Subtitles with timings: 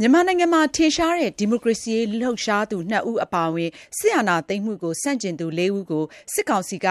[0.00, 6.88] မြန်မာနိုင်ငံမှာ ထင်ရှားတဲ့ ဒီမိုကရေစီရေး လှုပ်ရှားသူနှစ်ဦးအပါအဝင် စစ်အာဏာသိမ်းမှုကို ဆန့်ကျင်သူလေးဦးကို စစ်ကောင်စီက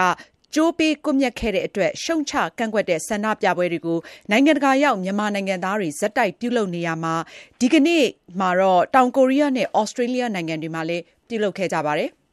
[0.54, 3.98] ကြိုးပေးကွပ်မျက်ခဲ့တဲ့အတွက် ရှုတ်ချကန့်ကွက်တဲ့ ဆန္ဒပြပွဲတွေကို
[4.30, 7.14] နိုင်ငံတကာရောက် မြန်မာနိုင်ငံသားတွေ ဆက်တိုက်ပြုလုပ်နေရာမှာ
[7.60, 8.04] ဒီကနေ့
[8.40, 12.10] မှာတော့ တောင်ကိုရီးယားနဲ့ ဩစတြေးလျနိုင်ငံတွေမှာလည်း ပြုလုပ်ခဲ့ကြပါတယ်။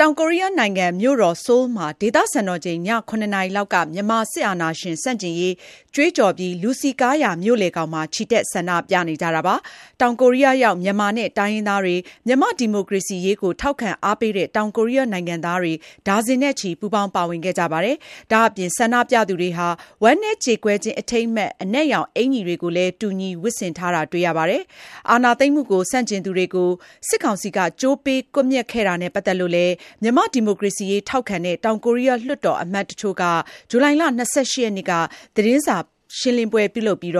[0.00, 5.54] တောင်ကိုရီးယားနိုင်ငံ မြို့တော် ဆိုးလ်မှာ ဒေသစံတော်ချိန် ည ၇ နာရီလောက်က မြန်မာစစ်အာဏာရှင်ဆန့်ကျင်ရေး
[5.94, 9.54] ကြွေးကြော်ပြီး လူစည်ကားရာ မြို့လယ်ခေါင်မှာ ချီတက်ဆန္ဒပြနေကြတာပါ။
[10.00, 15.72] တောင်ကိုရီးယားရောက် မြန်မာနဲ့ တိုင်းရင်းသားတွေ၊မြန်မာ့ဒီမိုကရေစီရေးကို ထောက်ခံအားပေးတဲ့ တောင်ကိုရီးယားနိုင်ငံသားတွေ
[16.08, 17.96] ဒါဇင်နဲ့ချီ ပူးပေါင်းပါဝင်ခဲ့ကြပါတယ်။
[18.32, 19.68] ဒါ့အပြင် ဆန္ဒပြသူတွေဟာ
[20.02, 24.62] ဝမ်းနည်းကြေကွဲခြင်း အထိမ်းအမှတ် အနက်ရောင် အင်္ကျီတွေကိုလည်း တူညီဝတ်ဆင်ထားတာ တွေ့ရပါတယ်။
[25.10, 26.70] အာဏာသိမ်းမှုကို ဆန့်ကျင်သူတွေကို
[27.08, 33.22] စစ်ကောင်စီက ကြိုးပေးကွပ်မျက်ခဲ့တာနဲ့ ပတ်သက်လို့လည်းမြန်မာ့ဒီမိုကရေစီရေးထောက်ခံတဲ့တောင်ကိုရီးယားလွှတ်တော်အမတ်တချို့က
[33.70, 34.92] ဇူလိုင်လ၂၈ရက်နေ့က
[35.36, 35.76] သတင်းစာ
[36.18, 37.14] ရှင်းလင်းပွဲပြုလုပ်ပြီး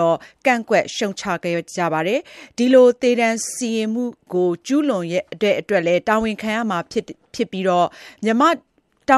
[0.47, 2.21] ကန့်ကွက်ရှုတ်ချခဲ့ကြပါတယ်။
[2.57, 5.07] ဒီလိုသေဒဏ်စီရင်မှုကိုကျူးလွန်
[5.43, 6.15] တဲ့အတွက်လည်းတာ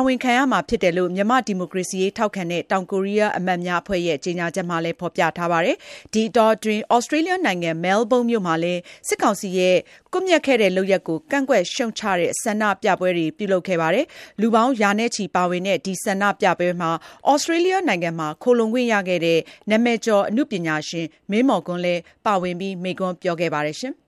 [0.07, 5.77] ဝန်ခံရမှာဖြစ်တယ်လို့မြန်မာ့ဒီမိုကရေစီရေးထောက်ခံတဲ့တောင်ကိုရီးယားအမတ်များအဖွဲ့ရဲ့ကြေညာချက်မှာဖေါ်ပြထားပါတယ်။
[6.13, 9.77] ဒီအတောအတွင်းသြစတြေးလျနိုင်ငံမဲလ်ဘုန်းမြို့မှာလည်းစစ်ကောင်စီရဲ့
[10.13, 14.07] ကွပ်မျက်ခဲ့တဲ့လုပ်ရပ်ကိုကန့်ကွက်ရှုတ်ချတဲ့ဆန္ဒပြပွဲတွေပြုလုပ်ခဲ့ပါတယ်။
[14.41, 16.91] လူပေါင်းရာနဲ့ချီပါဝင်တဲ့ဒီဆန္ဒပြပွဲမှာ
[17.27, 19.39] သြစတြေးလျနိုင်ငံမှာခိုလှုံခွင့်ရခဲ့တဲ့
[19.71, 23.79] နာမည်ကျော်အနုပညာရှင်မင်းမော်ကွန်းလည်းပါဝင်မိန့်ခွန်းပြောခဲ့ပါတယ်။